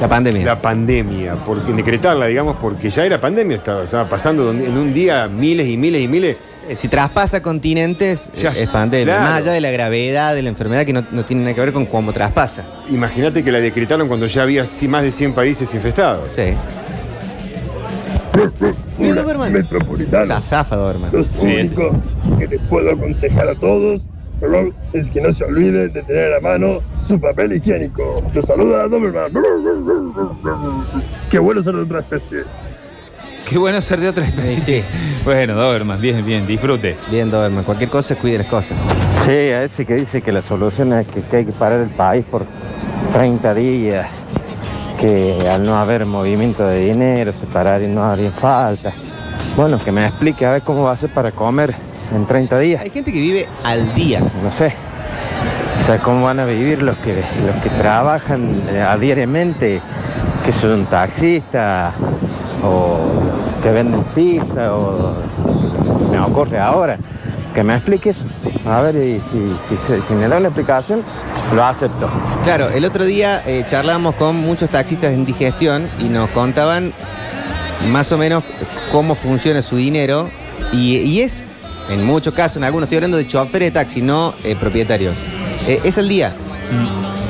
[0.00, 0.46] La pandemia.
[0.46, 4.78] la pandemia, porque en decretarla, digamos, porque ya era pandemia, estaba, estaba pasando donde- en
[4.78, 6.36] un día miles y miles y miles.
[6.68, 9.06] Eh, Si traspasa continentes, Ya, eh, es pandemia.
[9.16, 9.22] claro.
[9.22, 11.72] Más allá de la gravedad de la enfermedad que no, no tiene nada que ver
[11.72, 12.64] con cómo traspasa.
[12.90, 16.28] Imagínate que la decretaron cuando ya había sí, más de 100 países infestados.
[16.36, 16.54] Sí.
[18.98, 19.52] Hola, Doberman.
[19.52, 20.24] metropolitano.
[20.40, 21.10] Zafa, Doberman.
[21.12, 21.90] Lo Sí, único
[22.38, 24.00] que les puedo aconsejar a todos
[24.40, 28.20] perdón, es que no se olviden de tener a mano su papel higiénico.
[28.34, 29.30] Los saluda Doberman.
[31.30, 32.38] Qué bueno ser de otra especie.
[33.48, 34.84] Qué bueno ser de otra especie.
[35.24, 36.96] Bueno, Doberman, bien, bien, disfrute.
[37.08, 37.62] Bien, Doberman.
[37.62, 38.76] Cualquier cosa, cuide las cosas.
[39.24, 41.90] Sí, a ese que dice que la solución es que, que hay que parar el
[41.90, 42.44] país por
[43.12, 44.08] 30 días,
[45.00, 48.92] que al no haber movimiento de dinero, separar y no haría falta.
[49.56, 51.72] Bueno, que me explique a ver cómo va a ser para comer
[52.12, 52.80] en 30 días.
[52.82, 54.20] Hay gente que vive al día.
[54.42, 54.74] No sé.
[55.80, 59.80] O sea, cómo van a vivir los que, los que trabajan eh, a diariamente,
[60.44, 61.94] que son taxistas
[62.62, 62.98] o
[63.62, 65.14] que venden pizza o
[65.98, 66.98] se me ocurre ahora.
[67.54, 68.24] Que me explique eso.
[68.66, 71.02] A ver, y si, si- si me da una explicación,
[71.54, 72.08] lo acepto.
[72.44, 76.94] Claro, el otro día eh, charlamos con muchos taxistas en digestión y nos contaban
[77.90, 78.42] más o menos
[78.90, 80.30] cómo funciona su dinero
[80.72, 81.44] y, y es,
[81.90, 85.14] en muchos casos, en algunos estoy hablando de choferes de taxi, no eh, propietarios.
[85.66, 86.32] Eh, es el día.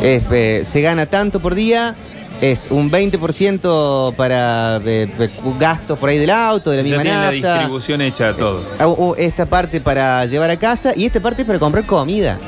[0.02, 1.96] Es, eh, se gana tanto por día,
[2.42, 7.02] es un 20% para eh, eh, gastos por ahí del auto, de la Ya misma
[7.02, 7.54] tiene la nafta.
[7.58, 8.60] distribución hecha todo.
[8.80, 12.40] Ah, uh, esta parte para llevar a casa y esta parte es para comprar comida.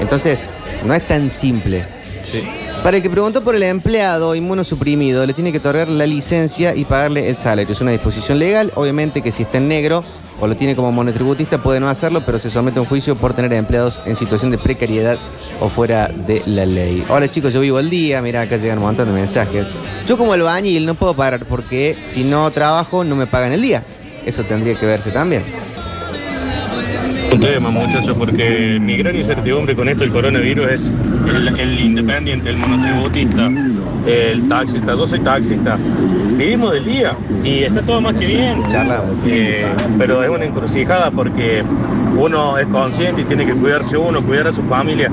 [0.00, 0.38] Entonces,
[0.84, 1.84] no es tan simple.
[2.84, 6.84] Para el que preguntó por el empleado inmunosuprimido, le tiene que otorgar la licencia y
[6.84, 7.72] pagarle el salario.
[7.72, 10.04] Es una disposición legal, obviamente que si está en negro
[10.40, 13.34] o lo tiene como monotributista puede no hacerlo, pero se somete a un juicio por
[13.34, 15.18] tener empleados en situación de precariedad
[15.60, 17.04] o fuera de la ley.
[17.08, 19.66] Hola chicos, yo vivo al día, mira acá llegan un montón de mensajes.
[20.06, 23.82] Yo como albañil no puedo parar porque si no trabajo no me pagan el día.
[24.24, 25.42] Eso tendría que verse también.
[27.32, 30.80] Un tema, muchachos, porque mi gran incertidumbre con esto del coronavirus es
[31.28, 33.50] el, el independiente, el monotributista,
[34.06, 34.94] el taxista.
[34.94, 35.76] Yo soy taxista.
[36.36, 38.62] Vivimos del día y está todo más que bien.
[39.26, 39.66] Eh,
[39.98, 41.62] pero es una encrucijada porque
[42.16, 45.10] uno es consciente y tiene que cuidarse uno, cuidar a su familia.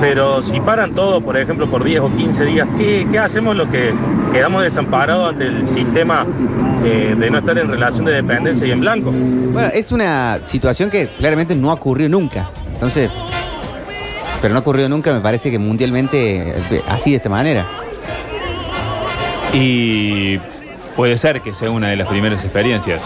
[0.00, 3.68] Pero si paran todo, por ejemplo, por 10 o 15 días, ¿qué, qué hacemos los
[3.68, 3.92] que
[4.32, 6.26] quedamos desamparados ante el sistema
[6.84, 9.12] eh, de no estar en relación de dependencia y en blanco?
[9.12, 12.50] Bueno, es una situación que claramente no ocurrió nunca.
[12.72, 13.10] Entonces,
[14.42, 17.64] pero no ocurrió nunca, me parece que mundialmente eh, así de esta manera.
[19.54, 20.38] Y
[20.96, 23.04] puede ser que sea una de las primeras experiencias.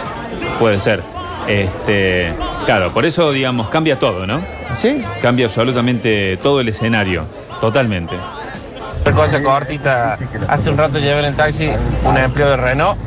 [0.59, 1.03] Puede ser.
[1.47, 2.33] Este,
[2.67, 4.41] claro, por eso, digamos, cambia todo, ¿no?
[4.77, 5.03] Sí.
[5.23, 7.25] Cambia absolutamente todo el escenario.
[7.61, 8.15] Totalmente.
[9.01, 11.71] Otra cosa cortita, hace un rato llevé en el taxi
[12.05, 12.99] un empleo de Renault,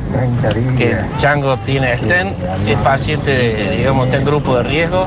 [0.75, 2.34] que el chango tiene STEM,
[2.67, 5.06] es paciente, de, digamos, está en grupo de riesgo,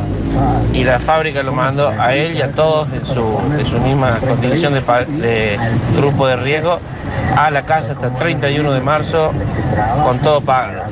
[0.72, 4.18] y la fábrica lo mandó a él y a todos en su, en su misma
[4.20, 4.80] condición de,
[5.20, 5.58] de
[5.96, 6.78] grupo de riesgo
[7.36, 9.32] a la casa hasta el 31 de marzo
[10.04, 10.84] con todo pagado.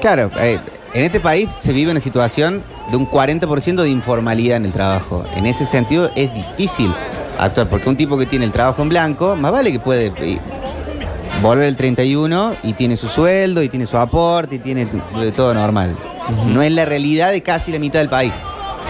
[0.00, 0.58] Claro, eh,
[0.94, 5.24] en este país se vive una situación de un 40% de informalidad en el trabajo.
[5.36, 6.92] En ese sentido es difícil
[7.38, 10.38] actuar, porque un tipo que tiene el trabajo en blanco, más vale que puede eh,
[11.40, 14.86] volver el 31 y tiene su sueldo y tiene su aporte y tiene
[15.34, 15.96] todo normal.
[16.46, 18.32] No es la realidad de casi la mitad del país.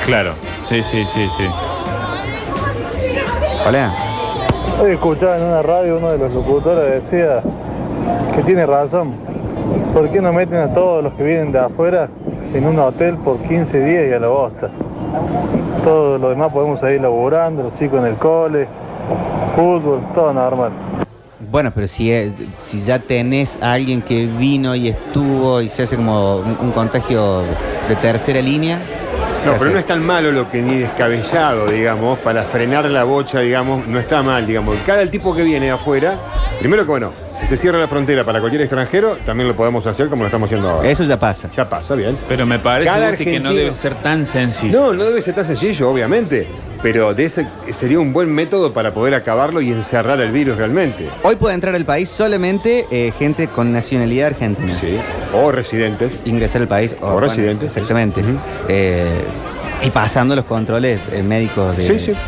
[0.07, 0.35] Claro.
[0.68, 1.44] Sí, sí, sí, sí.
[3.66, 4.12] Hola.
[4.81, 7.43] Hoy escuchaba en una radio uno de los locutores decía
[8.35, 9.13] que tiene razón.
[9.93, 12.09] ¿Por qué no meten a todos los que vienen de afuera
[12.55, 14.71] en un hotel por 15 días y a la bosta?
[15.85, 18.67] Todo lo demás podemos seguir laburando, los chicos en el cole,
[19.55, 20.73] fútbol, todo normal.
[21.51, 25.97] Bueno, pero si, si ya tenés a alguien que vino y estuvo y se hace
[25.97, 27.41] como un contagio
[27.89, 28.79] de tercera línea.
[29.44, 33.05] No, ¿qué pero no es tan malo lo que ni descabellado, digamos, para frenar la
[33.05, 34.76] bocha, digamos, no está mal, digamos.
[34.87, 36.14] Cada el tipo que viene de afuera,
[36.61, 40.09] primero que bueno, si se cierra la frontera para cualquier extranjero, también lo podemos hacer
[40.09, 40.88] como lo estamos haciendo ahora.
[40.88, 41.50] Eso ya pasa.
[41.50, 42.16] Ya pasa, bien.
[42.28, 44.78] Pero me parece Cada que no debe ser tan sencillo.
[44.78, 46.46] No, no debe ser tan sencillo, obviamente.
[46.83, 51.09] Pero de ese sería un buen método para poder acabarlo y encerrar el virus realmente.
[51.23, 54.75] Hoy puede entrar al país solamente eh, gente con nacionalidad argentina.
[54.75, 54.99] Sí.
[55.33, 56.12] O residentes.
[56.25, 56.97] Ingresar al país.
[57.01, 57.68] O residentes.
[57.68, 58.23] Exactamente.
[58.68, 59.07] Eh,
[59.85, 61.87] y pasando los controles eh, médicos de.
[61.87, 62.18] Sí, sí.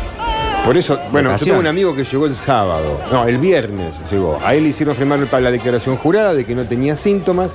[0.65, 4.39] Por eso, bueno, yo tengo un amigo que llegó el sábado, no, el viernes llegó.
[4.43, 7.51] A él le hicieron firmar para la declaración jurada de que no tenía síntomas,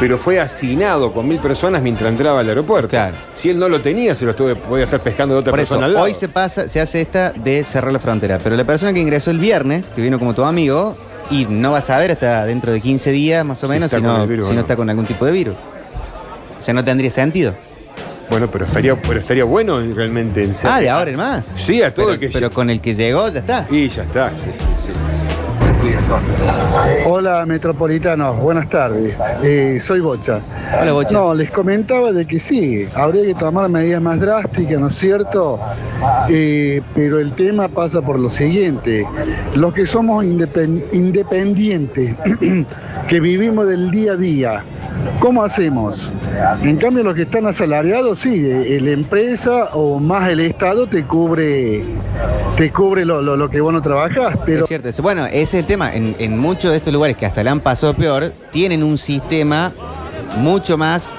[0.00, 2.88] pero fue asignado con mil personas mientras entraba al aeropuerto.
[2.88, 3.14] Claro.
[3.34, 5.70] Si él no lo tenía, se lo estuve, podía estar pescando de otra Por eso,
[5.70, 6.04] persona al lado.
[6.06, 8.38] hoy se pasa, se hace esta de cerrar la frontera.
[8.42, 10.96] Pero la persona que ingresó el viernes, que vino como tu amigo,
[11.30, 14.00] y no va a saber hasta dentro de 15 días más o Si menos si,
[14.00, 14.60] no, virus si no no.
[14.62, 15.56] está con algún tipo de virus.
[16.58, 17.54] O sea, no tendría sentido.
[18.30, 20.52] Bueno, pero estaría, pero estaría bueno realmente en.
[20.64, 21.46] Ah, de ahora en más.
[21.56, 23.66] Sí, a todo Pero, el que pero con el que llegó ya está.
[23.70, 24.50] Y ya está, sí,
[24.86, 24.92] sí.
[27.06, 29.18] Hola metropolitanos, buenas tardes.
[29.42, 30.40] Eh, soy Bocha.
[30.80, 31.12] Hola, Bocha.
[31.12, 35.58] No, les comentaba de que sí, habría que tomar medidas más drásticas, ¿no es cierto?
[36.28, 39.06] Eh, pero el tema pasa por lo siguiente.
[39.54, 42.14] Los que somos independ- independientes,
[43.08, 44.64] que vivimos del día a día,
[45.20, 46.12] ¿cómo hacemos?
[46.62, 51.04] En cambio, los que están asalariados, sí, eh, la empresa o más el Estado te
[51.04, 51.82] cubre,
[52.56, 54.62] te cubre lo, lo- lo que vos no trabajás, pero...
[54.62, 54.90] Es cierto.
[55.02, 55.94] Bueno, ese es el tema.
[55.94, 59.72] En, en muchos de estos lugares que hasta le han pasado peor, tienen un sistema
[60.38, 61.10] mucho más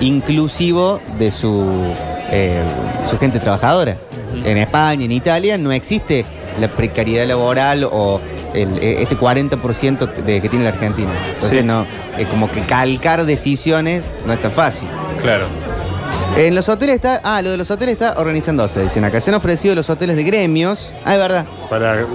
[0.00, 1.64] inclusivo de su,
[2.30, 2.62] eh,
[3.08, 3.96] su gente trabajadora.
[4.44, 6.24] En España, en Italia, no existe
[6.60, 8.20] la precariedad laboral o
[8.54, 11.10] el- eh, este 40% de, que tiene la Argentina.
[11.34, 11.66] Entonces, Sí.
[11.66, 11.86] no,
[12.18, 14.88] es como que calcar decisiones no es tan fácil.
[15.20, 15.46] Claro.
[16.36, 17.20] En los hoteles está.
[17.22, 19.20] Ah, lo de los hoteles está organizándose, dicen acá.
[19.20, 20.92] Se han ofrecido los hoteles de gremios.
[21.04, 21.44] Ah, es verdad.
[21.70, 22.06] Para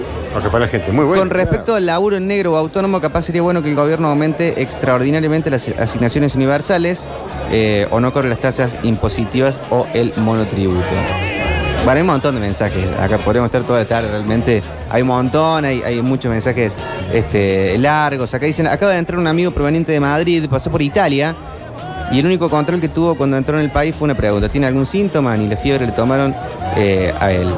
[0.52, 0.92] para gente.
[0.92, 1.22] Muy bueno.
[1.22, 4.60] Con respecto al laburo en negro o autónomo, capaz sería bueno que el gobierno aumente
[4.62, 7.06] extraordinariamente las asignaciones universales
[7.50, 10.84] eh, o no corre las tasas impositivas o el monotributo.
[11.82, 12.86] Bueno, hay un montón de mensajes.
[13.00, 14.62] Acá podríamos estar toda la tarde realmente.
[14.90, 16.72] Hay un montón, hay, hay muchos mensajes
[17.12, 18.34] este, largos.
[18.34, 21.34] Acá dicen, acaba de entrar un amigo proveniente de Madrid, pasó por Italia.
[22.12, 24.48] Y el único control que tuvo cuando entró en el país fue una pregunta.
[24.48, 25.36] ¿Tiene algún síntoma?
[25.36, 26.34] Ni la fiebre le tomaron
[26.76, 27.48] eh, a él.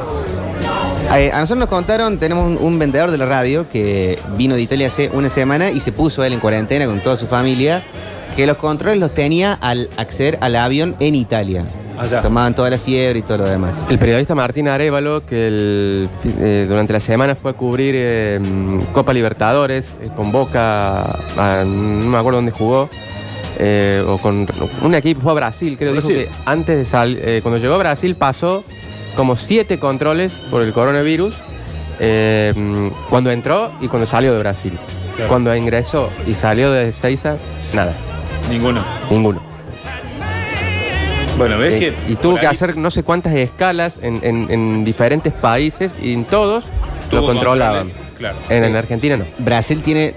[1.15, 4.61] Eh, a nosotros nos contaron, tenemos un, un vendedor de la radio que vino de
[4.63, 7.83] Italia hace una semana y se puso él en cuarentena con toda su familia,
[8.35, 11.65] que los controles los tenía al acceder al avión en Italia.
[12.23, 13.75] Tomaban toda la fiebre y todo lo demás.
[13.89, 18.39] El periodista Martín Arevalo, que el- eh, durante la semana fue a cubrir eh,
[18.93, 21.03] Copa Libertadores eh, con Boca,
[21.37, 22.89] a- no me acuerdo dónde jugó,
[23.59, 24.47] eh, o con
[24.81, 25.93] un equipo, fue a Brasil, creo.
[25.93, 28.63] Dijo que antes de salir, cuando llegó a Brasil pasó
[29.15, 31.33] como siete controles por el coronavirus
[31.99, 32.53] eh,
[33.09, 34.73] cuando entró y cuando salió de Brasil.
[35.15, 35.29] Claro.
[35.29, 37.35] Cuando ingresó y salió de Seiza,
[37.73, 37.93] nada.
[38.49, 38.83] Ninguno.
[39.11, 39.41] Ninguno.
[41.37, 42.11] Bueno, ves Eh, que.
[42.11, 46.13] y tuvo que ahí hacer no sé cuántas escalas en, en- en diferentes países y
[46.13, 46.63] en todos
[47.11, 47.91] lo controlaban.
[48.17, 48.37] Claro.
[48.49, 49.25] En, en Argentina no.
[49.39, 50.13] Brasil tiene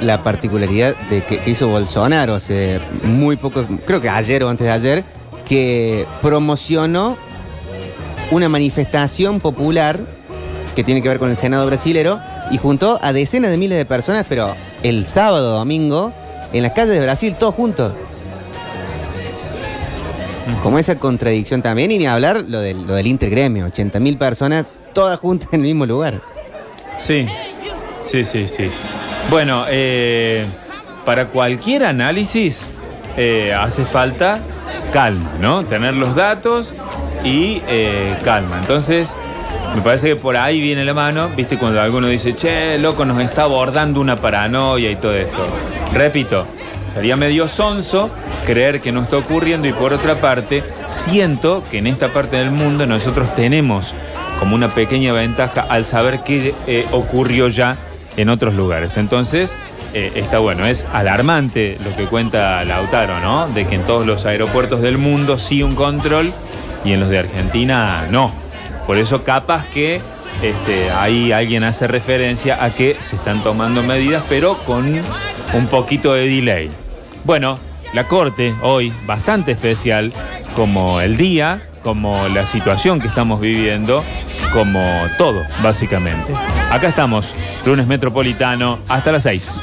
[0.00, 4.64] la particularidad de que, que hizo Bolsonaro hace muy poco, creo que ayer o antes
[4.66, 5.04] de ayer,
[5.46, 7.16] que promocionó
[8.30, 9.98] una manifestación popular
[10.74, 13.84] que tiene que ver con el Senado brasilero y juntó a decenas de miles de
[13.84, 16.12] personas, pero el sábado, domingo,
[16.52, 17.92] en las calles de Brasil, todos juntos.
[20.62, 24.66] Como esa contradicción también, y ni hablar lo del, lo del intergremio, 80 mil personas,
[24.92, 26.20] todas juntas en el mismo lugar.
[26.98, 27.26] Sí,
[28.04, 28.64] sí, sí, sí.
[29.30, 30.44] Bueno, eh,
[31.04, 32.68] para cualquier análisis
[33.16, 34.40] eh, hace falta
[34.92, 35.64] calma, ¿no?
[35.64, 36.74] Tener los datos
[37.24, 38.58] y eh, calma.
[38.60, 39.16] Entonces,
[39.74, 41.56] me parece que por ahí viene la mano, ¿viste?
[41.56, 45.46] Cuando alguno dice, che, loco, nos está abordando una paranoia y todo esto.
[45.94, 46.46] Repito,
[46.92, 48.10] sería medio sonso
[48.46, 52.50] creer que no está ocurriendo y por otra parte, siento que en esta parte del
[52.50, 53.94] mundo nosotros tenemos
[54.40, 57.76] como una pequeña ventaja al saber qué eh, ocurrió ya
[58.16, 58.96] en otros lugares.
[58.96, 59.56] Entonces,
[59.94, 63.48] eh, está bueno, es alarmante lo que cuenta Lautaro, ¿no?
[63.48, 66.32] De que en todos los aeropuertos del mundo sí un control
[66.84, 68.32] y en los de Argentina no.
[68.86, 70.00] Por eso capaz que
[70.42, 75.00] este, ahí alguien hace referencia a que se están tomando medidas, pero con
[75.52, 76.70] un poquito de delay.
[77.24, 77.58] Bueno,
[77.92, 80.12] la Corte hoy, bastante especial,
[80.56, 84.04] como el día, como la situación que estamos viviendo,
[84.52, 84.80] como
[85.18, 86.32] todo, básicamente.
[86.70, 89.60] Acá estamos, lunes metropolitano, hasta las 6.